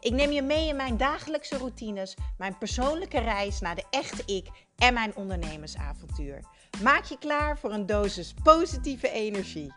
Ik 0.00 0.12
neem 0.12 0.30
je 0.30 0.42
mee 0.42 0.68
in 0.68 0.76
mijn 0.76 0.96
dagelijkse 0.96 1.58
routines, 1.58 2.16
mijn 2.38 2.58
persoonlijke 2.58 3.18
reis 3.18 3.60
naar 3.60 3.74
de 3.74 3.84
echte 3.90 4.22
ik 4.26 4.48
en 4.76 4.94
mijn 4.94 5.16
ondernemersavontuur. 5.16 6.44
Maak 6.82 7.04
je 7.04 7.18
klaar 7.18 7.58
voor 7.58 7.72
een 7.72 7.86
dosis 7.86 8.34
positieve 8.42 9.10
energie. 9.10 9.74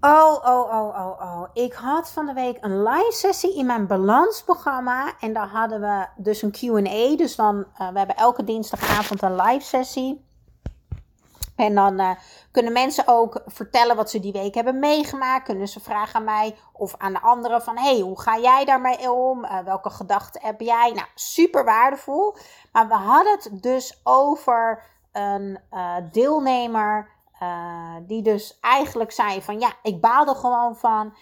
Oh, 0.00 0.44
oh, 0.44 0.72
oh, 0.72 0.96
oh, 0.96 1.20
oh. 1.20 1.48
Ik 1.52 1.72
had 1.72 2.10
van 2.10 2.26
de 2.26 2.32
week 2.32 2.56
een 2.60 2.82
live 2.82 3.12
sessie 3.12 3.56
in 3.56 3.66
mijn 3.66 3.86
balansprogramma. 3.86 5.12
En 5.20 5.32
daar 5.32 5.48
hadden 5.48 5.80
we 5.80 6.06
dus 6.16 6.42
een 6.42 6.52
QA. 6.52 7.16
Dus 7.16 7.36
dan, 7.36 7.56
uh, 7.56 7.88
we 7.88 7.98
hebben 7.98 8.16
elke 8.16 8.44
dinsdagavond 8.44 9.22
een 9.22 9.36
live 9.36 9.64
sessie. 9.64 10.25
En 11.56 11.74
dan 11.74 12.00
uh, 12.00 12.10
kunnen 12.50 12.72
mensen 12.72 13.04
ook 13.06 13.42
vertellen 13.46 13.96
wat 13.96 14.10
ze 14.10 14.20
die 14.20 14.32
week 14.32 14.54
hebben 14.54 14.78
meegemaakt. 14.78 15.44
Kunnen 15.44 15.68
ze 15.68 15.80
vragen 15.80 16.14
aan 16.14 16.24
mij 16.24 16.56
of 16.72 16.94
aan 16.98 17.12
de 17.12 17.20
anderen 17.20 17.62
van... 17.62 17.78
hey, 17.78 17.98
hoe 17.98 18.20
ga 18.20 18.38
jij 18.38 18.64
daarmee 18.64 19.12
om? 19.12 19.44
Uh, 19.44 19.58
welke 19.58 19.90
gedachten 19.90 20.40
heb 20.42 20.60
jij? 20.60 20.92
Nou, 20.94 21.06
super 21.14 21.64
waardevol. 21.64 22.36
Maar 22.72 22.88
we 22.88 22.94
hadden 22.94 23.32
het 23.32 23.62
dus 23.62 24.00
over 24.04 24.82
een 25.12 25.58
uh, 25.72 25.94
deelnemer... 26.12 27.14
die 28.06 28.22
dus 28.22 28.58
eigenlijk 28.60 29.12
zei 29.12 29.42
van... 29.42 29.60
ja, 29.60 29.72
ik 29.82 30.00
baalde 30.00 30.34
gewoon 30.34 30.76
van... 30.76 31.14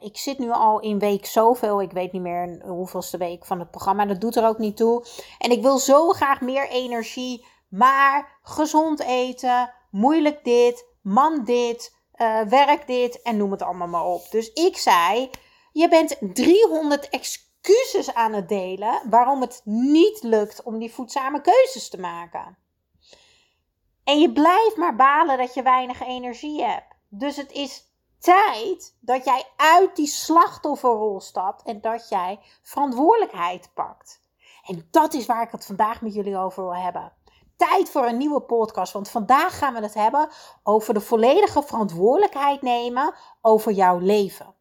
ik 0.00 0.16
zit 0.16 0.38
nu 0.38 0.50
al 0.50 0.80
in 0.80 0.98
week 0.98 1.26
zoveel. 1.26 1.82
Ik 1.82 1.92
weet 1.92 2.12
niet 2.12 2.22
meer 2.22 2.62
hoeveelste 2.66 3.16
week 3.16 3.44
van 3.44 3.58
het 3.58 3.70
programma. 3.70 4.06
Dat 4.06 4.20
doet 4.20 4.36
er 4.36 4.46
ook 4.46 4.58
niet 4.58 4.76
toe. 4.76 5.04
En 5.38 5.50
ik 5.50 5.62
wil 5.62 5.78
zo 5.78 6.08
graag 6.08 6.40
meer 6.40 6.68
energie 6.68 7.46
maar 7.76 8.38
gezond 8.42 9.00
eten, 9.00 9.72
moeilijk 9.90 10.44
dit, 10.44 10.86
man 11.02 11.44
dit, 11.44 11.96
uh, 12.16 12.40
werk 12.40 12.86
dit 12.86 13.22
en 13.22 13.36
noem 13.36 13.50
het 13.50 13.62
allemaal 13.62 13.88
maar 13.88 14.04
op. 14.04 14.30
Dus 14.30 14.52
ik 14.52 14.76
zei, 14.76 15.30
je 15.72 15.88
bent 15.88 16.16
300 16.20 17.08
excuses 17.08 18.14
aan 18.14 18.32
het 18.32 18.48
delen 18.48 19.00
waarom 19.10 19.40
het 19.40 19.60
niet 19.64 20.22
lukt 20.22 20.62
om 20.62 20.78
die 20.78 20.92
voedzame 20.92 21.40
keuzes 21.40 21.88
te 21.88 22.00
maken. 22.00 22.56
En 24.04 24.20
je 24.20 24.32
blijft 24.32 24.76
maar 24.76 24.96
balen 24.96 25.38
dat 25.38 25.54
je 25.54 25.62
weinig 25.62 26.00
energie 26.00 26.62
hebt. 26.62 26.94
Dus 27.08 27.36
het 27.36 27.52
is 27.52 27.82
tijd 28.18 28.96
dat 29.00 29.24
jij 29.24 29.44
uit 29.56 29.96
die 29.96 30.06
slachtofferrol 30.06 31.20
stapt 31.20 31.62
en 31.62 31.80
dat 31.80 32.08
jij 32.08 32.40
verantwoordelijkheid 32.62 33.70
pakt. 33.74 34.20
En 34.66 34.88
dat 34.90 35.14
is 35.14 35.26
waar 35.26 35.42
ik 35.42 35.52
het 35.52 35.66
vandaag 35.66 36.00
met 36.00 36.14
jullie 36.14 36.36
over 36.36 36.62
wil 36.62 36.76
hebben 36.76 37.12
tijd 37.56 37.90
voor 37.90 38.06
een 38.06 38.16
nieuwe 38.16 38.40
podcast. 38.40 38.92
Want 38.92 39.08
vandaag 39.08 39.58
gaan 39.58 39.74
we 39.74 39.80
het 39.80 39.94
hebben 39.94 40.28
over 40.62 40.94
de 40.94 41.00
volledige 41.00 41.62
verantwoordelijkheid 41.62 42.62
nemen 42.62 43.14
over 43.40 43.72
jouw 43.72 43.98
leven. 43.98 44.54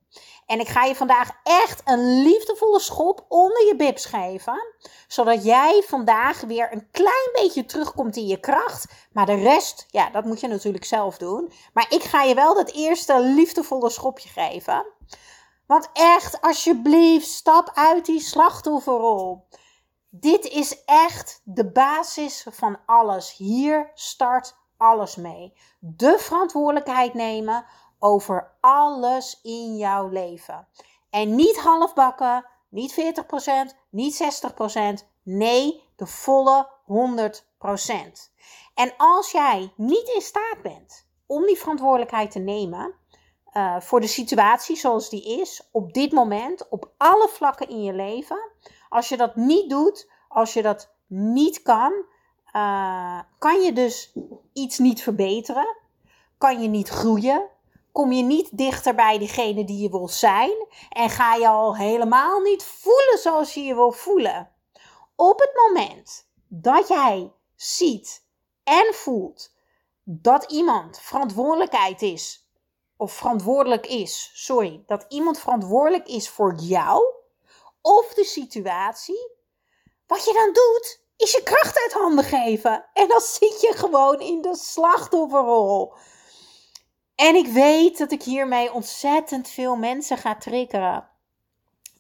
En 0.46 0.60
ik 0.60 0.68
ga 0.68 0.84
je 0.84 0.96
vandaag 0.96 1.32
echt 1.44 1.82
een 1.86 2.22
liefdevolle 2.22 2.80
schop 2.80 3.26
onder 3.28 3.66
je 3.66 3.76
bibs 3.76 4.06
geven. 4.06 4.74
Zodat 5.08 5.44
jij 5.44 5.84
vandaag 5.88 6.42
weer 6.42 6.74
een 6.74 6.88
klein 6.92 7.30
beetje 7.34 7.66
terugkomt 7.66 8.16
in 8.16 8.28
je 8.28 8.40
kracht. 8.40 8.86
Maar 9.12 9.26
de 9.26 9.36
rest, 9.36 9.86
ja, 9.90 10.10
dat 10.10 10.26
moet 10.26 10.40
je 10.40 10.48
natuurlijk 10.48 10.86
zelf 10.86 11.18
doen. 11.18 11.52
Maar 11.74 11.86
ik 11.90 12.04
ga 12.04 12.24
je 12.24 12.36
wel 12.36 12.54
dat 12.54 12.72
eerste 12.72 13.20
liefdevolle 13.20 13.90
schopje 13.90 14.30
geven. 14.30 14.86
Want 15.68 15.90
echt, 15.94 16.42
alsjeblieft, 16.42 17.28
stap 17.28 17.72
uit 17.74 18.06
die 18.06 18.20
slachtofferrol. 18.20 19.48
Dit 20.16 20.46
is 20.46 20.84
echt 20.86 21.42
de 21.44 21.72
basis 21.72 22.46
van 22.50 22.80
alles. 22.86 23.36
Hier 23.36 23.92
start 23.94 24.56
alles 24.78 25.16
mee. 25.16 25.54
De 25.80 26.16
verantwoordelijkheid 26.20 27.14
nemen 27.14 27.66
over 28.00 28.52
alles 28.60 29.40
in 29.42 29.78
jouw 29.78 30.08
leven. 30.08 30.68
En 31.10 31.36
niet 31.36 31.60
halfbakken, 31.60 32.46
niet 32.70 33.16
40%, 33.72 33.76
niet 33.90 34.42
60%. 35.02 35.08
Nee, 35.24 35.84
de 35.96 36.08
volle 36.08 36.70
100%. 36.86 37.44
En 38.74 38.94
als 38.98 39.32
jij 39.32 39.74
niet 39.76 40.12
in 40.16 40.22
staat 40.22 40.62
bent 40.62 41.08
om 41.26 41.46
die 41.46 41.58
verantwoordelijkheid 41.58 42.32
te 42.32 42.40
nemen 42.40 42.96
uh, 43.54 43.80
voor 43.80 44.02
de 44.02 44.08
situatie 44.08 44.76
zoals 44.76 45.10
die 45.10 45.40
is, 45.40 45.70
op 45.72 45.94
dit 45.94 46.12
moment, 46.12 46.70
op 46.70 46.92
alle 46.98 47.30
vlakken 47.32 47.70
in 47.70 47.84
je 47.84 47.94
leven, 47.94 48.52
als 48.94 49.10
je 49.10 49.18
dat 49.18 49.36
niet 49.36 49.70
doet, 49.70 50.10
als 50.28 50.54
je 50.54 50.62
dat 50.62 50.94
niet 51.08 51.62
kan, 51.62 51.94
uh, 52.56 53.20
kan 53.38 53.62
je 53.62 53.74
dus 53.74 54.14
iets 54.54 54.78
niet 54.78 55.02
verbeteren. 55.02 55.78
Kan 56.38 56.62
je 56.62 56.68
niet 56.68 56.90
groeien. 56.90 57.50
Kom 57.92 58.12
je 58.12 58.24
niet 58.24 58.58
dichter 58.58 58.96
bij 58.96 59.18
diegene 59.18 59.66
die 59.66 59.82
je 59.82 59.90
wil 59.90 60.08
zijn. 60.08 60.68
En 60.90 61.10
ga 61.10 61.36
je 61.36 61.48
al 61.48 61.78
helemaal 61.78 62.40
niet 62.40 62.64
voelen 62.64 63.18
zoals 63.18 63.54
je 63.54 63.64
je 63.64 63.76
wil 63.76 63.92
voelen. 63.92 64.52
Op 65.16 65.40
het 65.40 65.52
moment 65.68 66.28
dat 66.48 66.88
jij 66.88 67.32
ziet 67.56 68.26
en 68.64 68.94
voelt 68.94 69.56
dat 70.04 70.52
iemand 70.52 71.00
verantwoordelijkheid 71.00 72.02
is, 72.02 72.48
of 72.98 73.14
verantwoordelijk 73.14 73.88
is, 73.88 74.32
sorry, 74.34 74.84
dat 74.88 75.06
iemand 75.10 75.40
verantwoordelijk 75.40 76.08
is 76.08 76.30
voor 76.30 76.56
jou 76.56 77.23
of 77.84 78.14
de 78.14 78.24
situatie, 78.24 79.32
wat 80.08 80.26
je 80.26 80.34
dan 80.34 80.54
doet, 80.54 81.02
is 81.18 81.32
je 81.32 81.44
kracht 81.44 81.80
uit 81.82 81.94
handen 81.94 82.24
geven. 82.24 82.86
En 82.94 83.08
dan 83.08 83.22
zit 83.22 83.62
je 83.62 83.74
gewoon 83.76 84.20
in 84.20 84.42
de 84.42 84.56
slachtofferrol. 84.56 85.94
En 87.16 87.36
ik 87.36 87.48
weet 87.48 87.98
dat 87.98 88.12
ik 88.12 88.24
hiermee 88.24 88.74
ontzettend 88.74 89.50
veel 89.50 89.76
mensen 89.76 90.18
ga 90.18 90.36
triggeren. 90.36 91.10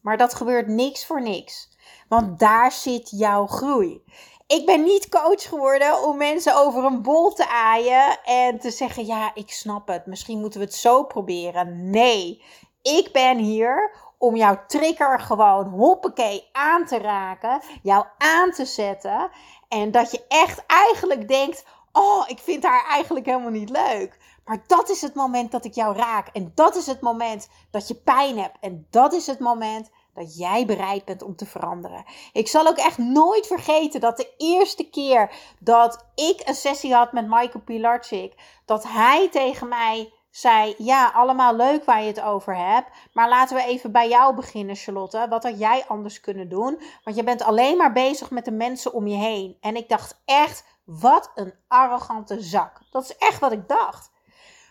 Maar 0.01 0.17
dat 0.17 0.33
gebeurt 0.33 0.67
niks 0.67 1.05
voor 1.05 1.21
niks. 1.21 1.69
Want 2.07 2.39
daar 2.39 2.71
zit 2.71 3.09
jouw 3.09 3.47
groei. 3.47 4.03
Ik 4.47 4.65
ben 4.65 4.83
niet 4.83 5.09
coach 5.09 5.43
geworden 5.43 6.03
om 6.03 6.17
mensen 6.17 6.55
over 6.55 6.83
een 6.83 7.01
bol 7.01 7.33
te 7.33 7.47
aaien 7.47 8.23
en 8.23 8.59
te 8.59 8.71
zeggen: 8.71 9.05
Ja, 9.05 9.31
ik 9.33 9.51
snap 9.51 9.87
het. 9.87 10.05
Misschien 10.05 10.39
moeten 10.39 10.59
we 10.59 10.65
het 10.65 10.75
zo 10.75 11.03
proberen. 11.03 11.89
Nee, 11.89 12.43
ik 12.81 13.09
ben 13.11 13.37
hier 13.37 13.95
om 14.23 14.35
jouw 14.35 14.59
trigger 14.67 15.19
gewoon 15.19 15.67
hoppakee 15.67 16.49
aan 16.51 16.85
te 16.85 16.97
raken, 16.97 17.61
jou 17.81 18.05
aan 18.17 18.51
te 18.51 18.65
zetten. 18.65 19.29
En 19.67 19.91
dat 19.91 20.11
je 20.11 20.25
echt 20.27 20.65
eigenlijk 20.65 21.27
denkt: 21.27 21.65
Oh, 21.91 22.23
ik 22.27 22.39
vind 22.39 22.63
haar 22.63 22.85
eigenlijk 22.85 23.25
helemaal 23.25 23.49
niet 23.49 23.69
leuk. 23.69 24.17
Maar 24.45 24.63
dat 24.67 24.89
is 24.89 25.01
het 25.01 25.15
moment 25.15 25.51
dat 25.51 25.65
ik 25.65 25.73
jou 25.73 25.95
raak. 25.97 26.27
En 26.27 26.51
dat 26.55 26.75
is 26.75 26.85
het 26.85 27.01
moment 27.01 27.49
dat 27.71 27.87
je 27.87 27.95
pijn 27.95 28.39
hebt. 28.39 28.57
En 28.59 28.87
dat 28.89 29.13
is 29.13 29.27
het 29.27 29.39
moment 29.39 29.89
dat 30.13 30.37
jij 30.37 30.65
bereid 30.65 31.05
bent 31.05 31.23
om 31.23 31.35
te 31.35 31.45
veranderen. 31.45 32.05
Ik 32.33 32.47
zal 32.47 32.67
ook 32.67 32.77
echt 32.77 32.97
nooit 32.97 33.47
vergeten 33.47 33.99
dat 33.99 34.17
de 34.17 34.33
eerste 34.37 34.89
keer 34.89 35.31
dat 35.59 36.05
ik 36.15 36.41
een 36.45 36.55
sessie 36.55 36.93
had 36.93 37.11
met 37.11 37.27
Michael 37.27 37.63
Pilarczyk, 37.65 38.33
dat 38.65 38.83
hij 38.83 39.29
tegen 39.29 39.67
mij 39.67 40.13
zei: 40.33 40.75
Ja, 40.77 41.09
allemaal 41.09 41.55
leuk 41.55 41.85
waar 41.85 42.01
je 42.01 42.07
het 42.07 42.21
over 42.21 42.55
hebt. 42.55 42.89
Maar 43.13 43.29
laten 43.29 43.55
we 43.55 43.63
even 43.63 43.91
bij 43.91 44.09
jou 44.09 44.35
beginnen, 44.35 44.75
Charlotte. 44.75 45.25
Wat 45.29 45.43
had 45.43 45.59
jij 45.59 45.85
anders 45.87 46.19
kunnen 46.19 46.49
doen? 46.49 46.81
Want 47.03 47.15
je 47.15 47.23
bent 47.23 47.41
alleen 47.41 47.77
maar 47.77 47.91
bezig 47.91 48.31
met 48.31 48.45
de 48.45 48.51
mensen 48.51 48.93
om 48.93 49.07
je 49.07 49.17
heen. 49.17 49.57
En 49.61 49.75
ik 49.75 49.89
dacht 49.89 50.21
echt: 50.25 50.65
Wat 50.85 51.31
een 51.35 51.53
arrogante 51.67 52.41
zak. 52.41 52.81
Dat 52.91 53.03
is 53.03 53.17
echt 53.17 53.39
wat 53.39 53.51
ik 53.51 53.67
dacht. 53.67 54.11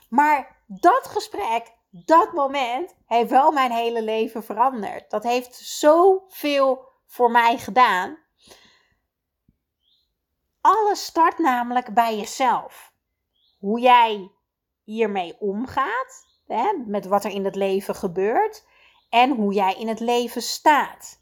Maar 0.08 0.62
dat 0.66 1.06
gesprek, 1.08 1.72
dat 1.90 2.32
moment, 2.32 2.94
heeft 3.06 3.30
wel 3.30 3.52
mijn 3.52 3.72
hele 3.72 4.02
leven 4.02 4.44
veranderd. 4.44 5.10
Dat 5.10 5.22
heeft 5.22 5.54
zoveel 5.54 6.88
voor 7.06 7.30
mij 7.30 7.58
gedaan. 7.58 8.18
Alles 10.60 11.04
start 11.04 11.38
namelijk 11.38 11.94
bij 11.94 12.16
jezelf. 12.16 12.92
Hoe 13.58 13.80
jij 13.80 14.30
hiermee 14.84 15.36
omgaat, 15.38 16.26
hè, 16.46 16.72
met 16.86 17.06
wat 17.06 17.24
er 17.24 17.30
in 17.30 17.44
het 17.44 17.54
leven 17.54 17.94
gebeurt 17.94 18.64
en 19.08 19.30
hoe 19.30 19.52
jij 19.52 19.74
in 19.74 19.88
het 19.88 20.00
leven 20.00 20.42
staat. 20.42 21.20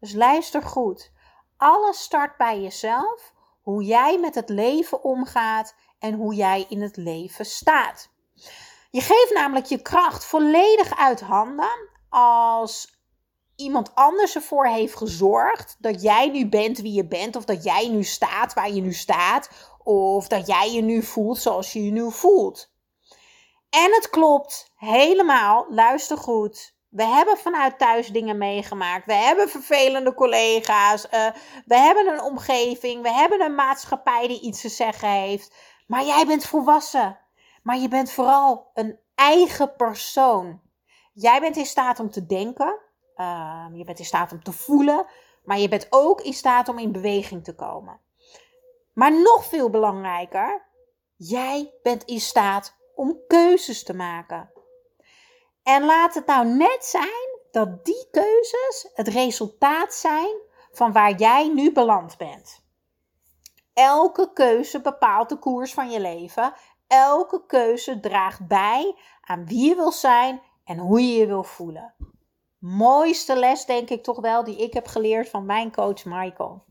Dus 0.00 0.12
luister 0.12 0.62
goed. 0.62 1.12
Alles 1.56 2.02
start 2.02 2.36
bij 2.36 2.60
jezelf, 2.60 3.32
hoe 3.62 3.84
jij 3.84 4.18
met 4.18 4.34
het 4.34 4.48
leven 4.48 5.04
omgaat 5.04 5.74
en 5.98 6.14
hoe 6.14 6.34
jij 6.34 6.66
in 6.68 6.82
het 6.82 6.96
leven 6.96 7.44
staat. 7.44 8.10
Je 8.90 9.00
geeft 9.00 9.32
namelijk 9.34 9.66
je 9.66 9.82
kracht 9.82 10.24
volledig 10.24 10.98
uit 10.98 11.20
handen 11.20 11.88
als 12.08 12.98
iemand 13.56 13.94
anders 13.94 14.34
ervoor 14.34 14.66
heeft 14.66 14.96
gezorgd 14.96 15.76
dat 15.78 16.02
jij 16.02 16.28
nu 16.28 16.48
bent 16.48 16.78
wie 16.78 16.92
je 16.92 17.06
bent, 17.06 17.36
of 17.36 17.44
dat 17.44 17.64
jij 17.64 17.88
nu 17.88 18.04
staat 18.04 18.54
waar 18.54 18.70
je 18.70 18.80
nu 18.80 18.92
staat, 18.92 19.50
of 19.88 20.28
dat 20.28 20.46
jij 20.46 20.72
je 20.72 20.82
nu 20.82 21.02
voelt 21.02 21.38
zoals 21.38 21.72
je 21.72 21.84
je 21.84 21.90
nu 21.90 22.12
voelt. 22.12 22.72
En 23.70 23.94
het 23.94 24.10
klopt 24.10 24.72
helemaal, 24.76 25.66
luister 25.68 26.18
goed. 26.18 26.76
We 26.88 27.04
hebben 27.04 27.38
vanuit 27.38 27.78
thuis 27.78 28.08
dingen 28.08 28.38
meegemaakt. 28.38 29.06
We 29.06 29.14
hebben 29.14 29.48
vervelende 29.48 30.14
collega's. 30.14 31.04
Uh, 31.04 31.26
we 31.66 31.76
hebben 31.76 32.06
een 32.12 32.22
omgeving. 32.22 33.02
We 33.02 33.12
hebben 33.12 33.40
een 33.40 33.54
maatschappij 33.54 34.28
die 34.28 34.40
iets 34.40 34.60
te 34.60 34.68
zeggen 34.68 35.08
heeft. 35.08 35.54
Maar 35.86 36.04
jij 36.04 36.26
bent 36.26 36.46
volwassen. 36.46 37.18
Maar 37.62 37.78
je 37.78 37.88
bent 37.88 38.10
vooral 38.10 38.70
een 38.74 38.98
eigen 39.14 39.76
persoon. 39.76 40.60
Jij 41.12 41.40
bent 41.40 41.56
in 41.56 41.66
staat 41.66 42.00
om 42.00 42.10
te 42.10 42.26
denken. 42.26 42.78
Uh, 43.16 43.66
je 43.72 43.84
bent 43.84 43.98
in 43.98 44.04
staat 44.04 44.32
om 44.32 44.42
te 44.42 44.52
voelen. 44.52 45.06
Maar 45.44 45.58
je 45.58 45.68
bent 45.68 45.86
ook 45.90 46.20
in 46.20 46.34
staat 46.34 46.68
om 46.68 46.78
in 46.78 46.92
beweging 46.92 47.44
te 47.44 47.54
komen. 47.54 48.00
Maar 48.98 49.20
nog 49.22 49.44
veel 49.44 49.70
belangrijker, 49.70 50.66
jij 51.16 51.74
bent 51.82 52.04
in 52.04 52.20
staat 52.20 52.76
om 52.94 53.20
keuzes 53.26 53.84
te 53.84 53.94
maken. 53.94 54.52
En 55.62 55.84
laat 55.84 56.14
het 56.14 56.26
nou 56.26 56.46
net 56.46 56.84
zijn 56.84 57.40
dat 57.50 57.84
die 57.84 58.08
keuzes 58.10 58.90
het 58.94 59.08
resultaat 59.08 59.94
zijn 59.94 60.36
van 60.72 60.92
waar 60.92 61.16
jij 61.16 61.48
nu 61.48 61.72
beland 61.72 62.16
bent. 62.16 62.64
Elke 63.74 64.32
keuze 64.32 64.80
bepaalt 64.80 65.28
de 65.28 65.38
koers 65.38 65.74
van 65.74 65.90
je 65.90 66.00
leven. 66.00 66.52
Elke 66.86 67.46
keuze 67.46 68.00
draagt 68.00 68.46
bij 68.46 68.96
aan 69.20 69.46
wie 69.46 69.68
je 69.68 69.74
wil 69.74 69.92
zijn 69.92 70.42
en 70.64 70.78
hoe 70.78 71.00
je 71.00 71.18
je 71.18 71.26
wil 71.26 71.44
voelen. 71.44 71.94
Mooiste 72.58 73.36
les, 73.36 73.64
denk 73.64 73.88
ik 73.88 74.02
toch 74.02 74.20
wel, 74.20 74.44
die 74.44 74.56
ik 74.56 74.72
heb 74.72 74.86
geleerd 74.86 75.28
van 75.28 75.46
mijn 75.46 75.72
coach 75.72 76.04
Michael. 76.04 76.66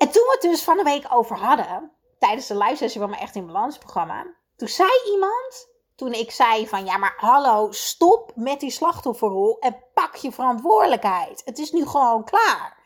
En 0.00 0.10
toen 0.10 0.22
we 0.22 0.38
het 0.40 0.50
dus 0.50 0.62
van 0.62 0.76
de 0.76 0.82
week 0.82 1.06
over 1.10 1.36
hadden, 1.36 1.92
tijdens 2.18 2.46
de 2.46 2.56
live 2.56 2.76
sessie 2.76 3.00
van 3.00 3.10
mijn 3.10 3.22
Echt 3.22 3.34
in 3.34 3.46
Balans 3.46 3.78
programma, 3.78 4.26
toen 4.56 4.68
zei 4.68 4.90
iemand, 5.12 5.68
toen 5.96 6.12
ik 6.12 6.30
zei 6.30 6.68
van 6.68 6.84
ja, 6.84 6.96
maar 6.96 7.14
hallo, 7.16 7.68
stop 7.70 8.32
met 8.34 8.60
die 8.60 8.70
slachtofferrol 8.70 9.58
en 9.58 9.76
pak 9.94 10.14
je 10.14 10.32
verantwoordelijkheid. 10.32 11.42
Het 11.44 11.58
is 11.58 11.70
nu 11.70 11.86
gewoon 11.86 12.24
klaar. 12.24 12.78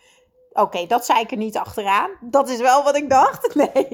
Oké, 0.52 0.87
dat 0.87 1.05
zei 1.05 1.20
ik 1.20 1.31
er 1.31 1.37
niet 1.37 1.56
achteraan. 1.56 2.11
Dat 2.20 2.49
is 2.49 2.58
wel 2.58 2.82
wat 2.82 2.96
ik 2.96 3.11
dacht. 3.11 3.55
Nee, 3.55 3.88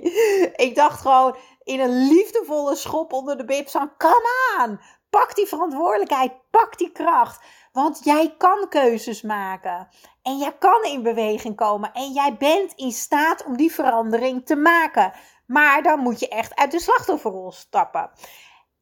ik 0.56 0.75
dacht 0.75 1.00
gewoon 1.00 1.37
in 1.62 1.81
een 1.81 2.06
liefdevolle 2.08 2.76
schop 2.76 3.12
onder 3.12 3.37
de 3.37 3.44
bib 3.44 3.69
van, 3.69 3.96
come 3.96 4.55
aan, 4.58 4.81
pak 5.11 5.34
die 5.34 5.46
verantwoordelijkheid, 5.46 6.32
pak 6.50 6.78
die 6.78 6.93
kracht. 6.93 7.44
Want 7.72 8.05
jij 8.05 8.34
kan 8.38 8.69
keuzes 8.69 9.22
maken. 9.22 9.88
En 10.22 10.38
jij 10.38 10.56
kan 10.58 10.84
in 10.84 11.02
beweging 11.02 11.56
komen. 11.56 11.93
En 11.93 12.12
jij 12.12 12.37
bent 12.37 12.72
in 12.75 12.93
staat 12.93 13.44
om 13.44 13.56
die 13.56 13.72
verandering 13.72 14.46
te 14.46 14.56
maken. 14.56 15.12
Maar 15.46 15.82
dan 15.82 15.99
moet 15.99 16.20
je 16.20 16.28
echt 16.28 16.56
uit 16.56 16.70
de 16.70 16.81
slachtofferrol 16.81 17.52
stappen. 17.52 18.11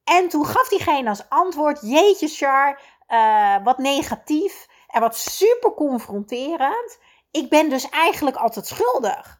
En 0.05 0.29
toen 0.29 0.46
gaf 0.46 0.69
diegene 0.69 1.08
als 1.08 1.29
antwoord: 1.29 1.79
Jeetje, 1.81 2.29
Char, 2.29 2.81
uh, 3.08 3.64
wat 3.64 3.79
negatief 3.79 4.67
en 4.87 5.00
wat 5.00 5.17
super 5.17 5.75
confronterend. 5.75 6.99
Ik 7.31 7.49
ben 7.49 7.69
dus 7.69 7.88
eigenlijk 7.88 8.37
altijd 8.37 8.67
schuldig. 8.67 9.38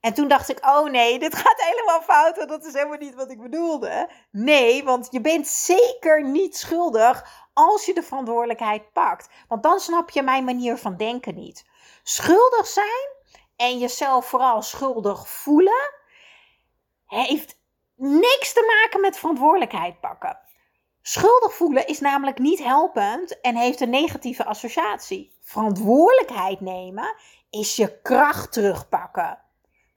En 0.00 0.14
toen 0.14 0.28
dacht 0.28 0.48
ik: 0.48 0.66
Oh 0.66 0.90
nee, 0.90 1.18
dit 1.18 1.34
gaat 1.34 1.62
helemaal 1.62 2.02
fout. 2.02 2.48
Dat 2.48 2.64
is 2.64 2.72
helemaal 2.72 2.98
niet 2.98 3.14
wat 3.14 3.30
ik 3.30 3.40
bedoelde. 3.42 4.10
Nee, 4.30 4.84
want 4.84 5.08
je 5.10 5.20
bent 5.20 5.48
zeker 5.48 6.24
niet 6.24 6.56
schuldig 6.56 7.46
als 7.52 7.86
je 7.86 7.94
de 7.94 8.02
verantwoordelijkheid 8.02 8.92
pakt. 8.92 9.28
Want 9.48 9.62
dan 9.62 9.80
snap 9.80 10.10
je 10.10 10.22
mijn 10.22 10.44
manier 10.44 10.76
van 10.76 10.96
denken 10.96 11.34
niet. 11.34 11.64
Schuldig 12.02 12.66
zijn 12.66 13.18
en 13.56 13.78
jezelf 13.78 14.26
vooral 14.26 14.62
schuldig 14.62 15.28
voelen 15.28 15.98
heeft 17.06 17.58
niks 17.96 18.52
te 18.52 18.80
maken 18.82 19.00
met 19.00 19.18
verantwoordelijkheid 19.18 20.00
pakken. 20.00 20.38
Schuldig 21.02 21.54
voelen 21.54 21.86
is 21.86 22.00
namelijk 22.00 22.38
niet 22.38 22.58
helpend 22.58 23.40
en 23.40 23.56
heeft 23.56 23.80
een 23.80 23.90
negatieve 23.90 24.44
associatie. 24.44 25.36
Verantwoordelijkheid 25.40 26.60
nemen 26.60 27.14
is 27.50 27.76
je 27.76 28.00
kracht 28.02 28.52
terugpakken. 28.52 29.49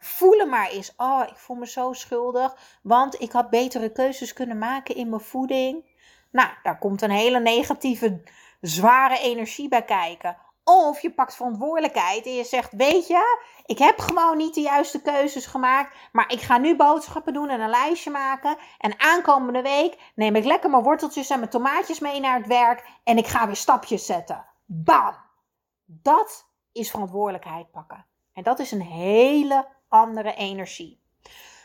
Voelen 0.05 0.49
maar 0.49 0.69
eens, 0.69 0.93
oh, 0.97 1.23
ik 1.27 1.37
voel 1.37 1.55
me 1.55 1.67
zo 1.67 1.93
schuldig, 1.93 2.79
want 2.81 3.21
ik 3.21 3.31
had 3.31 3.49
betere 3.49 3.91
keuzes 3.91 4.33
kunnen 4.33 4.57
maken 4.57 4.95
in 4.95 5.09
mijn 5.09 5.21
voeding. 5.21 5.85
Nou, 6.31 6.49
daar 6.63 6.79
komt 6.79 7.01
een 7.01 7.11
hele 7.11 7.39
negatieve, 7.39 8.21
zware 8.61 9.19
energie 9.19 9.67
bij 9.67 9.83
kijken. 9.83 10.37
Of 10.63 10.99
je 10.99 11.13
pakt 11.13 11.35
verantwoordelijkheid 11.35 12.25
en 12.25 12.33
je 12.33 12.43
zegt: 12.43 12.73
Weet 12.73 13.07
je, 13.07 13.39
ik 13.65 13.77
heb 13.77 13.99
gewoon 13.99 14.37
niet 14.37 14.53
de 14.53 14.61
juiste 14.61 15.01
keuzes 15.01 15.45
gemaakt. 15.45 15.97
Maar 16.11 16.31
ik 16.31 16.41
ga 16.41 16.57
nu 16.57 16.75
boodschappen 16.75 17.33
doen 17.33 17.49
en 17.49 17.61
een 17.61 17.69
lijstje 17.69 18.11
maken. 18.11 18.57
En 18.77 18.99
aankomende 18.99 19.61
week 19.61 20.11
neem 20.15 20.35
ik 20.35 20.45
lekker 20.45 20.69
mijn 20.69 20.83
worteltjes 20.83 21.29
en 21.29 21.39
mijn 21.39 21.51
tomaatjes 21.51 21.99
mee 21.99 22.19
naar 22.19 22.37
het 22.37 22.47
werk. 22.47 22.89
En 23.03 23.17
ik 23.17 23.27
ga 23.27 23.45
weer 23.45 23.55
stapjes 23.55 24.05
zetten. 24.05 24.45
Bam! 24.65 25.15
Dat 25.85 26.45
is 26.71 26.91
verantwoordelijkheid 26.91 27.71
pakken. 27.71 28.05
En 28.33 28.43
dat 28.43 28.59
is 28.59 28.71
een 28.71 28.81
hele 28.81 29.67
andere 29.93 30.33
energie. 30.35 31.01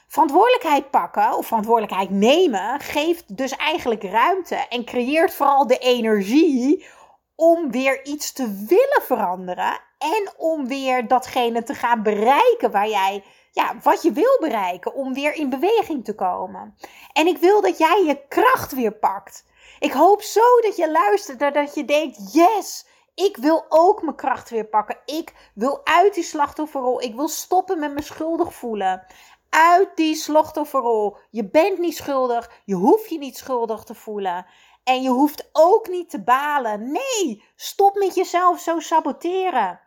Verantwoordelijkheid 0.09 0.91
pakken 0.91 1.37
of 1.37 1.47
verantwoordelijkheid 1.47 2.11
nemen 2.11 2.81
geeft 2.81 3.37
dus 3.37 3.57
eigenlijk 3.57 4.03
ruimte 4.03 4.55
en 4.55 4.85
creëert 4.85 5.35
vooral 5.35 5.67
de 5.67 5.79
energie 5.79 6.87
om 7.35 7.71
weer 7.71 8.05
iets 8.05 8.33
te 8.33 8.65
willen 8.69 9.03
veranderen 9.03 9.81
en 9.99 10.33
om 10.37 10.67
weer 10.69 11.09
datgene 11.09 11.63
te 11.63 11.75
gaan 11.75 12.03
bereiken 12.03 12.71
waar 12.71 12.89
jij, 12.89 13.25
ja, 13.53 13.75
wat 13.83 14.03
je 14.03 14.13
wil 14.13 14.37
bereiken, 14.41 14.95
om 14.95 15.15
weer 15.15 15.35
in 15.35 15.49
beweging 15.49 16.05
te 16.05 16.15
komen. 16.15 16.75
En 17.13 17.27
ik 17.27 17.39
wil 17.39 17.61
dat 17.61 17.79
jij 17.79 18.03
je 18.07 18.27
kracht 18.29 18.73
weer 18.73 18.93
pakt. 18.93 19.45
Ik 19.79 19.93
hoop 19.93 20.23
zo 20.23 20.61
dat 20.61 20.77
je 20.77 20.91
luistert 20.91 21.43
en 21.43 21.53
dat 21.53 21.75
je 21.75 21.85
denkt, 21.85 22.33
yes, 22.33 22.87
ik 23.19 23.37
wil 23.37 23.65
ook 23.69 24.03
mijn 24.03 24.17
kracht 24.17 24.51
weer 24.51 24.65
pakken. 24.65 24.99
Ik 25.05 25.51
wil 25.55 25.81
uit 25.85 26.15
die 26.15 26.25
slachtofferrol. 26.25 27.03
Ik 27.03 27.15
wil 27.15 27.29
stoppen 27.29 27.79
met 27.79 27.95
me 27.95 28.03
schuldig 28.03 28.55
voelen. 28.55 29.07
Uit 29.49 29.97
die 29.97 30.15
slachtofferrol. 30.15 31.17
Je 31.31 31.49
bent 31.49 31.79
niet 31.79 31.97
schuldig. 31.97 32.51
Je 32.65 32.75
hoeft 32.75 33.11
je 33.11 33.19
niet 33.19 33.37
schuldig 33.37 33.85
te 33.85 33.95
voelen. 33.95 34.47
En 34.85 35.03
je 35.03 35.09
hoeft 35.09 35.49
ook 35.53 35.89
niet 35.89 36.11
te 36.11 36.23
balen. 36.23 36.93
Nee, 36.93 37.45
stop 37.57 37.95
met 37.95 38.15
jezelf 38.15 38.61
zo 38.61 38.81
saboteren. 38.81 39.81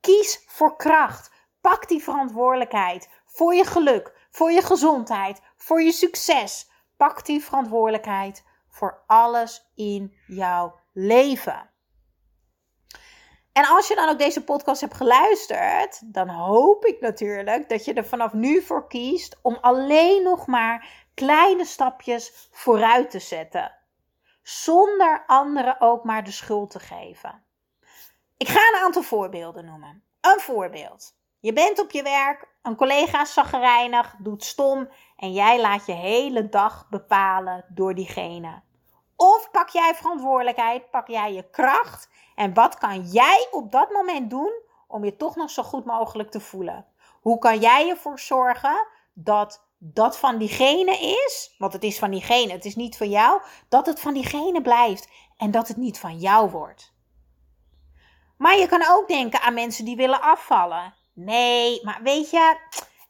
Kies 0.00 0.44
voor 0.46 0.76
kracht. 0.76 1.30
Pak 1.60 1.88
die 1.88 2.02
verantwoordelijkheid 2.02 3.08
voor 3.26 3.54
je 3.54 3.64
geluk, 3.64 4.26
voor 4.30 4.50
je 4.50 4.62
gezondheid, 4.62 5.40
voor 5.56 5.82
je 5.82 5.92
succes. 5.92 6.70
Pak 6.96 7.26
die 7.26 7.44
verantwoordelijkheid 7.44 8.44
voor 8.68 9.02
alles 9.06 9.70
in 9.74 10.14
jouw 10.26 10.74
leven. 10.92 11.70
En 13.58 13.66
als 13.66 13.88
je 13.88 13.94
dan 13.94 14.08
ook 14.08 14.18
deze 14.18 14.44
podcast 14.44 14.80
hebt 14.80 14.94
geluisterd, 14.94 16.14
dan 16.14 16.28
hoop 16.28 16.84
ik 16.84 17.00
natuurlijk 17.00 17.68
dat 17.68 17.84
je 17.84 17.94
er 17.94 18.06
vanaf 18.06 18.32
nu 18.32 18.62
voor 18.62 18.88
kiest 18.88 19.38
om 19.42 19.58
alleen 19.60 20.22
nog 20.22 20.46
maar 20.46 21.06
kleine 21.14 21.64
stapjes 21.64 22.48
vooruit 22.52 23.10
te 23.10 23.18
zetten 23.18 23.72
zonder 24.42 25.24
anderen 25.26 25.80
ook 25.80 26.04
maar 26.04 26.24
de 26.24 26.30
schuld 26.30 26.70
te 26.70 26.78
geven. 26.78 27.44
Ik 28.36 28.48
ga 28.48 28.60
een 28.60 28.84
aantal 28.84 29.02
voorbeelden 29.02 29.64
noemen. 29.64 30.02
Een 30.20 30.40
voorbeeld. 30.40 31.16
Je 31.40 31.52
bent 31.52 31.80
op 31.80 31.90
je 31.90 32.02
werk, 32.02 32.48
een 32.62 32.76
collega 32.76 33.22
is 33.22 33.32
zaggerijnig, 33.32 34.14
doet 34.18 34.44
stom 34.44 34.88
en 35.16 35.32
jij 35.32 35.60
laat 35.60 35.86
je 35.86 35.92
hele 35.92 36.48
dag 36.48 36.88
bepalen 36.90 37.64
door 37.68 37.94
diegene. 37.94 38.62
Of 39.16 39.50
pak 39.50 39.68
jij 39.68 39.94
verantwoordelijkheid, 39.94 40.90
pak 40.90 41.08
jij 41.08 41.32
je 41.32 41.50
kracht 41.50 42.08
en 42.38 42.54
wat 42.54 42.78
kan 42.78 43.02
jij 43.02 43.48
op 43.50 43.72
dat 43.72 43.90
moment 43.90 44.30
doen 44.30 44.52
om 44.86 45.04
je 45.04 45.16
toch 45.16 45.36
nog 45.36 45.50
zo 45.50 45.62
goed 45.62 45.84
mogelijk 45.84 46.30
te 46.30 46.40
voelen? 46.40 46.86
Hoe 47.20 47.38
kan 47.38 47.58
jij 47.58 47.88
ervoor 47.88 48.18
zorgen 48.18 48.86
dat 49.12 49.66
dat 49.78 50.18
van 50.18 50.38
diegene 50.38 50.98
is, 51.26 51.54
want 51.58 51.72
het 51.72 51.82
is 51.82 51.98
van 51.98 52.10
diegene, 52.10 52.52
het 52.52 52.64
is 52.64 52.76
niet 52.76 52.96
van 52.96 53.08
jou, 53.10 53.40
dat 53.68 53.86
het 53.86 54.00
van 54.00 54.14
diegene 54.14 54.62
blijft 54.62 55.08
en 55.36 55.50
dat 55.50 55.68
het 55.68 55.76
niet 55.76 55.98
van 55.98 56.18
jou 56.18 56.50
wordt. 56.50 56.94
Maar 58.36 58.58
je 58.58 58.66
kan 58.66 58.84
ook 58.88 59.08
denken 59.08 59.40
aan 59.40 59.54
mensen 59.54 59.84
die 59.84 59.96
willen 59.96 60.20
afvallen. 60.20 60.94
Nee, 61.12 61.84
maar 61.84 62.00
weet 62.02 62.30
je, 62.30 62.56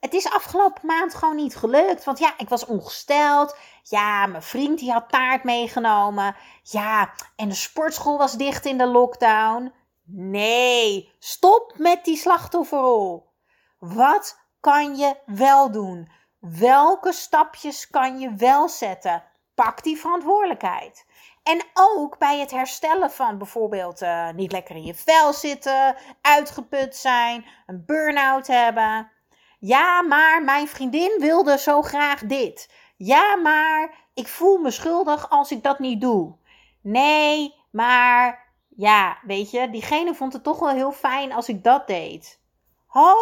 het 0.01 0.15
is 0.15 0.31
afgelopen 0.31 0.87
maand 0.87 1.15
gewoon 1.15 1.37
niet 1.37 1.57
gelukt. 1.57 2.05
Want 2.05 2.19
ja, 2.19 2.35
ik 2.37 2.49
was 2.49 2.67
ongesteld. 2.67 3.57
Ja, 3.83 4.27
mijn 4.27 4.43
vriend 4.43 4.79
die 4.79 4.93
had 4.93 5.09
taart 5.09 5.45
meegenomen. 5.45 6.37
Ja, 6.63 7.13
en 7.37 7.49
de 7.49 7.55
sportschool 7.55 8.19
was 8.19 8.33
dicht 8.33 8.67
in 8.67 8.79
de 8.79 8.87
lockdown. 8.87 9.73
Nee, 10.05 11.13
stop 11.19 11.75
met 11.77 12.05
die 12.05 12.17
slachtofferrol. 12.17 13.31
Wat 13.79 14.39
kan 14.61 14.97
je 14.97 15.17
wel 15.27 15.71
doen? 15.71 16.09
Welke 16.39 17.13
stapjes 17.13 17.91
kan 17.91 18.19
je 18.19 18.35
wel 18.35 18.69
zetten? 18.69 19.23
Pak 19.55 19.83
die 19.83 19.99
verantwoordelijkheid. 19.99 21.07
En 21.43 21.65
ook 21.75 22.19
bij 22.19 22.39
het 22.39 22.51
herstellen 22.51 23.11
van 23.11 23.39
bijvoorbeeld 23.39 24.03
uh, 24.03 24.31
niet 24.31 24.53
lekker 24.53 24.77
in 24.77 24.85
je 24.85 24.95
vel 24.95 25.33
zitten, 25.33 25.97
uitgeput 26.21 26.97
zijn, 26.97 27.45
een 27.67 27.85
burn-out 27.87 28.47
hebben. 28.47 29.11
Ja, 29.59 30.03
maar 30.03 30.43
mijn 30.43 30.69
vriendin 30.69 31.17
wilde 31.19 31.59
zo 31.59 31.83
graag 31.83 32.21
dit. 32.21 32.71
Ja, 32.97 33.37
maar 33.37 33.95
ik 34.15 34.29
voel 34.29 34.59
me 34.59 34.71
schuldig 34.71 35.31
als 35.31 35.51
ik 35.51 35.63
dat 35.63 35.79
niet 35.79 36.01
doe. 36.01 36.37
Nee, 36.83 37.55
maar 37.71 38.53
ja, 38.69 39.19
weet 39.23 39.51
je, 39.51 39.71
diegene 39.71 40.15
vond 40.15 40.33
het 40.33 40.43
toch 40.43 40.59
wel 40.59 40.69
heel 40.69 40.93
fijn 40.93 41.33
als 41.33 41.49
ik 41.49 41.65
dat 41.65 41.87
deed. 41.87 42.41
Ho, 42.87 43.15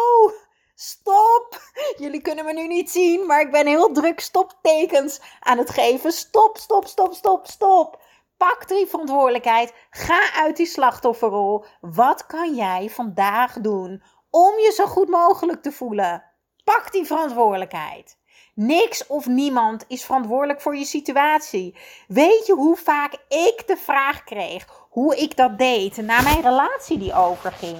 stop! 0.75 1.61
Jullie 2.01 2.21
kunnen 2.21 2.45
me 2.45 2.53
nu 2.53 2.67
niet 2.67 2.89
zien, 2.89 3.25
maar 3.25 3.41
ik 3.41 3.51
ben 3.51 3.67
heel 3.67 3.91
druk 3.91 4.19
stoptekens 4.19 5.21
aan 5.39 5.57
het 5.57 5.69
geven. 5.69 6.11
Stop, 6.11 6.57
stop, 6.57 6.85
stop, 6.85 7.13
stop, 7.13 7.47
stop. 7.47 8.01
Pak 8.37 8.67
die 8.67 8.87
verantwoordelijkheid. 8.87 9.73
Ga 9.89 10.33
uit 10.33 10.57
die 10.57 10.65
slachtofferrol. 10.65 11.65
Wat 11.81 12.25
kan 12.25 12.55
jij 12.55 12.89
vandaag 12.89 13.53
doen 13.53 14.03
om 14.29 14.59
je 14.59 14.71
zo 14.75 14.85
goed 14.85 15.09
mogelijk 15.09 15.61
te 15.61 15.71
voelen? 15.71 16.23
Pak 16.63 16.91
die 16.91 17.05
verantwoordelijkheid. 17.05 18.17
Niks 18.53 19.07
of 19.07 19.25
niemand 19.25 19.85
is 19.87 20.05
verantwoordelijk 20.05 20.61
voor 20.61 20.75
je 20.75 20.85
situatie. 20.85 21.77
Weet 22.07 22.45
je 22.45 22.53
hoe 22.53 22.75
vaak 22.75 23.13
ik 23.27 23.63
de 23.65 23.77
vraag 23.77 24.23
kreeg 24.23 24.85
hoe 24.89 25.17
ik 25.17 25.35
dat 25.35 25.57
deed 25.57 25.97
na 25.97 26.21
mijn 26.21 26.41
relatie 26.41 26.97
die 26.97 27.13
overging? 27.13 27.77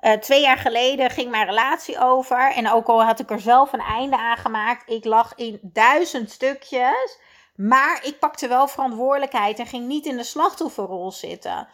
Uh, 0.00 0.12
twee 0.12 0.40
jaar 0.40 0.58
geleden 0.58 1.10
ging 1.10 1.30
mijn 1.30 1.46
relatie 1.46 1.98
over. 2.00 2.52
En 2.52 2.70
ook 2.70 2.86
al 2.86 3.04
had 3.04 3.20
ik 3.20 3.30
er 3.30 3.40
zelf 3.40 3.72
een 3.72 3.80
einde 3.80 4.16
aan 4.16 4.36
gemaakt, 4.36 4.90
ik 4.90 5.04
lag 5.04 5.34
in 5.34 5.58
duizend 5.62 6.30
stukjes. 6.30 7.18
Maar 7.54 8.00
ik 8.04 8.18
pakte 8.18 8.48
wel 8.48 8.68
verantwoordelijkheid 8.68 9.58
en 9.58 9.66
ging 9.66 9.86
niet 9.86 10.06
in 10.06 10.16
de 10.16 10.24
slachtofferrol 10.24 11.12
zitten. 11.12 11.68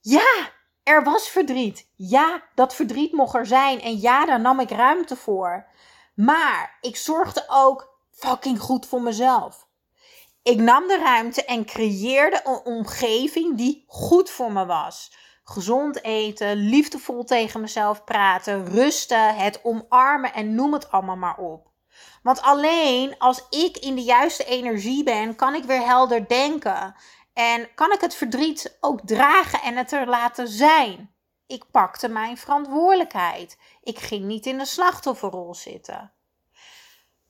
Ja, 0.00 0.50
er 0.84 1.04
was 1.04 1.28
verdriet. 1.28 1.88
Ja, 1.96 2.42
dat 2.54 2.74
verdriet 2.74 3.12
mocht 3.12 3.34
er 3.34 3.46
zijn. 3.46 3.80
En 3.80 4.00
ja, 4.00 4.26
daar 4.26 4.40
nam 4.40 4.60
ik 4.60 4.70
ruimte 4.70 5.16
voor. 5.16 5.66
Maar 6.14 6.78
ik 6.80 6.96
zorgde 6.96 7.44
ook 7.48 7.98
fucking 8.10 8.60
goed 8.60 8.86
voor 8.86 9.02
mezelf. 9.02 9.66
Ik 10.42 10.58
nam 10.58 10.86
de 10.86 10.98
ruimte 10.98 11.44
en 11.44 11.64
creëerde 11.64 12.40
een 12.44 12.60
omgeving 12.64 13.56
die 13.56 13.84
goed 13.86 14.30
voor 14.30 14.52
me 14.52 14.66
was. 14.66 15.12
Gezond 15.44 16.02
eten, 16.02 16.56
liefdevol 16.56 17.24
tegen 17.24 17.60
mezelf 17.60 18.04
praten, 18.04 18.66
rusten, 18.66 19.34
het 19.36 19.60
omarmen 19.62 20.32
en 20.32 20.54
noem 20.54 20.72
het 20.72 20.90
allemaal 20.90 21.16
maar 21.16 21.38
op. 21.38 21.70
Want 22.22 22.42
alleen 22.42 23.18
als 23.18 23.44
ik 23.50 23.76
in 23.76 23.94
de 23.94 24.02
juiste 24.02 24.44
energie 24.44 25.04
ben, 25.04 25.36
kan 25.36 25.54
ik 25.54 25.64
weer 25.64 25.84
helder 25.86 26.28
denken. 26.28 26.94
En 27.34 27.74
kan 27.74 27.92
ik 27.92 28.00
het 28.00 28.14
verdriet 28.14 28.76
ook 28.80 29.00
dragen 29.04 29.62
en 29.62 29.76
het 29.76 29.92
er 29.92 30.08
laten 30.08 30.48
zijn. 30.48 31.14
Ik 31.46 31.64
pakte 31.70 32.08
mijn 32.08 32.36
verantwoordelijkheid. 32.36 33.58
Ik 33.82 33.98
ging 33.98 34.24
niet 34.24 34.46
in 34.46 34.58
de 34.58 34.64
slachtofferrol 34.64 35.54
zitten. 35.54 36.12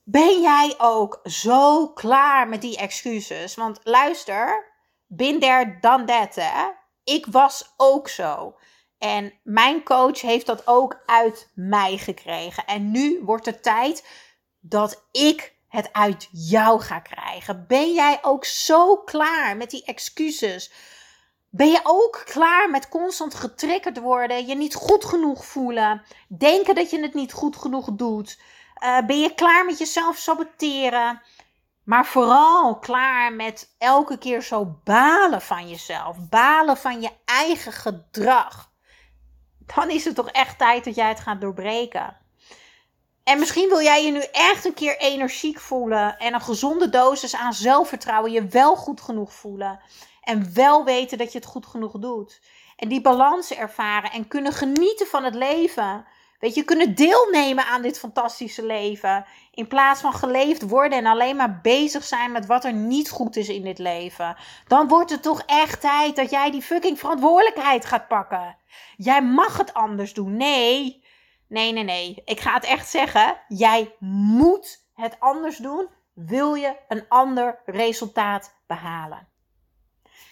Ben 0.02 0.40
jij 0.40 0.74
ook 0.78 1.20
zo 1.22 1.88
klaar 1.88 2.48
met 2.48 2.60
die 2.60 2.76
excuses? 2.76 3.54
Want 3.54 3.80
luister, 3.82 4.72
bin 5.06 5.40
there, 5.40 5.78
dan 5.80 6.06
that, 6.06 6.34
hè? 6.34 6.68
Ik 7.04 7.26
was 7.26 7.74
ook 7.76 8.08
zo. 8.08 8.56
En 8.98 9.32
mijn 9.42 9.82
coach 9.82 10.20
heeft 10.20 10.46
dat 10.46 10.66
ook 10.66 11.02
uit 11.06 11.50
mij 11.54 11.96
gekregen. 11.96 12.64
En 12.64 12.90
nu 12.90 13.20
wordt 13.22 13.46
het 13.46 13.62
tijd 13.62 14.08
dat 14.60 15.04
ik 15.10 15.54
het 15.74 15.92
uit 15.92 16.28
jou 16.32 16.80
ga 16.80 16.98
krijgen. 16.98 17.64
Ben 17.66 17.92
jij 17.92 18.18
ook 18.22 18.44
zo 18.44 18.96
klaar 18.96 19.56
met 19.56 19.70
die 19.70 19.84
excuses? 19.84 20.72
Ben 21.50 21.68
je 21.70 21.80
ook 21.82 22.22
klaar 22.24 22.70
met 22.70 22.88
constant 22.88 23.34
getriggerd 23.34 23.98
worden, 23.98 24.46
je 24.46 24.54
niet 24.54 24.74
goed 24.74 25.04
genoeg 25.04 25.46
voelen, 25.46 26.02
denken 26.38 26.74
dat 26.74 26.90
je 26.90 27.00
het 27.00 27.14
niet 27.14 27.32
goed 27.32 27.56
genoeg 27.56 27.88
doet? 27.92 28.40
Uh, 28.84 28.98
ben 29.06 29.20
je 29.20 29.34
klaar 29.34 29.64
met 29.64 29.78
jezelf 29.78 30.16
saboteren? 30.16 31.22
Maar 31.84 32.06
vooral 32.06 32.78
klaar 32.78 33.32
met 33.32 33.74
elke 33.78 34.18
keer 34.18 34.42
zo 34.42 34.80
balen 34.84 35.42
van 35.42 35.68
jezelf, 35.68 36.28
balen 36.28 36.76
van 36.76 37.00
je 37.00 37.10
eigen 37.24 37.72
gedrag. 37.72 38.72
Dan 39.74 39.90
is 39.90 40.04
het 40.04 40.14
toch 40.14 40.28
echt 40.28 40.58
tijd 40.58 40.84
dat 40.84 40.94
jij 40.94 41.08
het 41.08 41.20
gaat 41.20 41.40
doorbreken. 41.40 42.16
En 43.24 43.38
misschien 43.38 43.68
wil 43.68 43.82
jij 43.82 44.04
je 44.04 44.12
nu 44.12 44.22
echt 44.32 44.64
een 44.64 44.74
keer 44.74 44.98
energiek 44.98 45.60
voelen 45.60 46.18
en 46.18 46.34
een 46.34 46.40
gezonde 46.40 46.88
dosis 46.88 47.36
aan 47.36 47.52
zelfvertrouwen, 47.52 48.32
je 48.32 48.46
wel 48.46 48.76
goed 48.76 49.00
genoeg 49.00 49.32
voelen 49.32 49.80
en 50.22 50.54
wel 50.54 50.84
weten 50.84 51.18
dat 51.18 51.32
je 51.32 51.38
het 51.38 51.46
goed 51.46 51.66
genoeg 51.66 51.92
doet. 51.92 52.40
En 52.76 52.88
die 52.88 53.00
balans 53.00 53.54
ervaren 53.54 54.10
en 54.10 54.28
kunnen 54.28 54.52
genieten 54.52 55.06
van 55.06 55.24
het 55.24 55.34
leven. 55.34 56.06
Weet 56.40 56.54
je, 56.54 56.64
kunnen 56.64 56.94
deelnemen 56.94 57.66
aan 57.66 57.82
dit 57.82 57.98
fantastische 57.98 58.66
leven. 58.66 59.24
In 59.50 59.68
plaats 59.68 60.00
van 60.00 60.12
geleefd 60.12 60.62
worden 60.62 60.98
en 60.98 61.06
alleen 61.06 61.36
maar 61.36 61.60
bezig 61.62 62.04
zijn 62.04 62.32
met 62.32 62.46
wat 62.46 62.64
er 62.64 62.72
niet 62.72 63.10
goed 63.10 63.36
is 63.36 63.48
in 63.48 63.62
dit 63.62 63.78
leven. 63.78 64.36
Dan 64.66 64.88
wordt 64.88 65.10
het 65.10 65.22
toch 65.22 65.42
echt 65.46 65.80
tijd 65.80 66.16
dat 66.16 66.30
jij 66.30 66.50
die 66.50 66.62
fucking 66.62 66.98
verantwoordelijkheid 66.98 67.84
gaat 67.84 68.08
pakken. 68.08 68.56
Jij 68.96 69.22
mag 69.22 69.56
het 69.56 69.74
anders 69.74 70.14
doen. 70.14 70.36
Nee, 70.36 71.03
Nee, 71.54 71.72
nee, 71.72 71.84
nee. 71.84 72.22
Ik 72.24 72.40
ga 72.40 72.54
het 72.54 72.64
echt 72.64 72.88
zeggen. 72.88 73.36
Jij 73.48 73.94
moet 73.98 74.86
het 74.94 75.16
anders 75.18 75.56
doen. 75.56 75.88
Wil 76.14 76.54
je 76.54 76.76
een 76.88 77.04
ander 77.08 77.62
resultaat 77.64 78.54
behalen? 78.66 79.28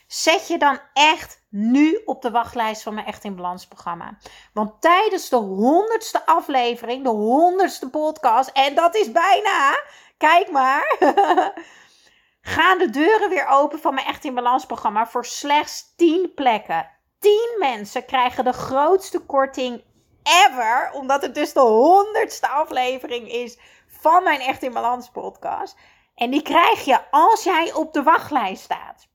Zet 0.07 0.49
je 0.49 0.59
dan 0.59 0.79
echt 0.93 1.47
nu 1.49 2.03
op 2.05 2.23
de 2.23 2.31
wachtlijst 2.31 2.83
van 2.83 2.95
mijn 2.95 3.07
Echt 3.07 3.25
in 3.25 3.37
Balans 3.37 3.67
programma. 3.67 4.19
Want 4.53 4.81
tijdens 4.81 5.29
de 5.29 5.37
honderdste 5.37 6.27
aflevering, 6.27 7.05
de 7.05 7.11
honderdste 7.11 7.91
podcast, 7.91 8.49
en 8.49 8.75
dat 8.75 8.95
is 8.95 9.13
bijna, 9.13 9.83
kijk 10.17 10.51
maar, 10.51 10.97
gaan 12.57 12.79
de 12.79 12.91
deuren 12.91 13.29
weer 13.29 13.47
open 13.47 13.79
van 13.79 13.95
mijn 13.95 14.07
Echt 14.07 14.25
in 14.25 14.35
Balans 14.35 14.67
programma 14.67 15.07
voor 15.07 15.25
slechts 15.25 15.95
10 15.97 16.33
plekken. 16.35 16.91
10 17.19 17.57
mensen 17.59 18.05
krijgen 18.05 18.45
de 18.45 18.53
grootste 18.53 19.19
korting 19.19 19.83
ever. 20.23 20.91
Omdat 20.93 21.23
het 21.23 21.35
dus 21.35 21.53
de 21.53 21.61
honderdste 21.61 22.49
aflevering 22.49 23.29
is 23.33 23.59
van 23.87 24.23
mijn 24.23 24.41
Echt 24.41 24.63
in 24.63 24.73
Balans 24.73 25.11
podcast. 25.11 25.77
En 26.15 26.31
die 26.31 26.43
krijg 26.43 26.85
je 26.85 27.11
als 27.11 27.45
jij 27.45 27.73
op 27.73 27.93
de 27.93 28.03
wachtlijst 28.03 28.63
staat. 28.63 29.11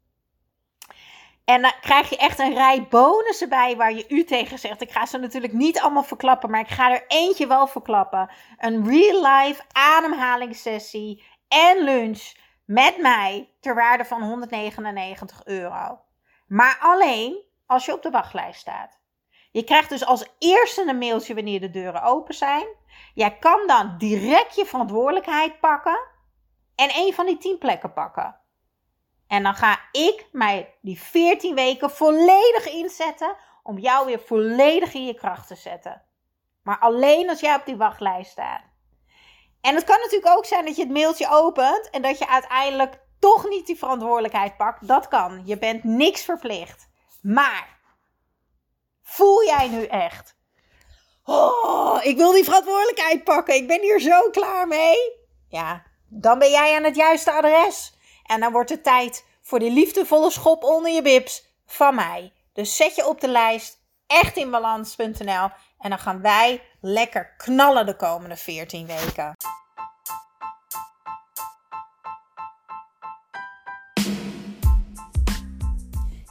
En 1.45 1.61
dan 1.61 1.73
krijg 1.81 2.09
je 2.09 2.17
echt 2.17 2.39
een 2.39 2.53
rij 2.53 2.87
bonussen 2.89 3.49
bij 3.49 3.75
waar 3.75 3.93
je 3.93 4.05
u 4.07 4.23
tegen 4.23 4.59
zegt. 4.59 4.81
Ik 4.81 4.91
ga 4.91 5.05
ze 5.05 5.17
natuurlijk 5.17 5.53
niet 5.53 5.79
allemaal 5.79 6.03
verklappen, 6.03 6.49
maar 6.49 6.59
ik 6.59 6.67
ga 6.67 6.91
er 6.91 7.03
eentje 7.07 7.47
wel 7.47 7.67
verklappen. 7.67 8.29
Een 8.57 8.89
real 8.89 9.21
life 9.21 9.63
ademhalingssessie 9.71 11.23
en 11.47 11.83
lunch 11.83 12.33
met 12.65 12.97
mij 13.01 13.49
ter 13.59 13.75
waarde 13.75 14.05
van 14.05 14.23
199 14.23 15.45
euro. 15.45 15.99
Maar 16.47 16.77
alleen 16.81 17.43
als 17.65 17.85
je 17.85 17.93
op 17.93 18.01
de 18.01 18.09
wachtlijst 18.09 18.59
staat. 18.59 18.96
Je 19.57 19.63
krijgt 19.63 19.89
dus 19.89 20.05
als 20.05 20.25
eerste 20.39 20.87
een 20.87 20.97
mailtje 20.97 21.33
wanneer 21.35 21.59
de 21.59 21.69
deuren 21.69 22.03
open 22.03 22.33
zijn. 22.33 22.67
Jij 23.13 23.37
kan 23.37 23.67
dan 23.67 23.97
direct 23.97 24.55
je 24.55 24.65
verantwoordelijkheid 24.65 25.59
pakken 25.59 25.99
en 26.75 26.89
een 26.95 27.13
van 27.13 27.25
die 27.25 27.37
10 27.37 27.57
plekken 27.57 27.93
pakken. 27.93 28.39
En 29.27 29.43
dan 29.43 29.55
ga 29.55 29.79
ik 29.91 30.27
mij 30.31 30.75
die 30.81 31.01
14 31.01 31.55
weken 31.55 31.89
volledig 31.89 32.65
inzetten 32.65 33.35
om 33.63 33.77
jou 33.77 34.05
weer 34.05 34.19
volledig 34.19 34.93
in 34.93 35.05
je 35.05 35.13
kracht 35.13 35.47
te 35.47 35.55
zetten. 35.55 36.01
Maar 36.63 36.79
alleen 36.79 37.29
als 37.29 37.39
jij 37.39 37.55
op 37.55 37.65
die 37.65 37.77
wachtlijst 37.77 38.31
staat. 38.31 38.61
En 39.61 39.75
het 39.75 39.83
kan 39.83 39.99
natuurlijk 39.99 40.37
ook 40.37 40.45
zijn 40.45 40.65
dat 40.65 40.75
je 40.75 40.81
het 40.81 40.91
mailtje 40.91 41.29
opent 41.29 41.89
en 41.89 42.01
dat 42.01 42.17
je 42.17 42.27
uiteindelijk 42.27 42.99
toch 43.19 43.49
niet 43.49 43.65
die 43.65 43.77
verantwoordelijkheid 43.77 44.57
pakt. 44.57 44.87
Dat 44.87 45.07
kan. 45.07 45.41
Je 45.45 45.57
bent 45.57 45.83
niks 45.83 46.23
verplicht. 46.23 46.89
Maar 47.21 47.76
jij 49.47 49.67
nu 49.67 49.85
echt? 49.85 50.35
Oh, 51.23 51.99
ik 52.03 52.17
wil 52.17 52.31
die 52.31 52.43
verantwoordelijkheid 52.43 53.23
pakken. 53.23 53.55
Ik 53.55 53.67
ben 53.67 53.81
hier 53.81 53.99
zo 53.99 54.29
klaar 54.29 54.67
mee. 54.67 54.97
Ja, 55.49 55.83
dan 56.09 56.39
ben 56.39 56.49
jij 56.49 56.75
aan 56.75 56.83
het 56.83 56.95
juiste 56.95 57.31
adres. 57.31 57.93
En 58.23 58.39
dan 58.39 58.51
wordt 58.51 58.69
het 58.69 58.83
tijd 58.83 59.25
voor 59.41 59.59
die 59.59 59.71
liefdevolle 59.71 60.31
schop 60.31 60.63
onder 60.63 60.91
je 60.91 61.01
bips 61.01 61.45
van 61.65 61.95
mij. 61.95 62.33
Dus 62.53 62.75
zet 62.75 62.95
je 62.95 63.07
op 63.07 63.21
de 63.21 63.27
lijst 63.27 63.79
echtinbalans.nl 64.07 65.49
en 65.79 65.89
dan 65.89 65.99
gaan 65.99 66.21
wij 66.21 66.61
lekker 66.81 67.33
knallen 67.37 67.85
de 67.85 67.95
komende 67.95 68.35
14 68.35 68.87
weken. 68.87 69.35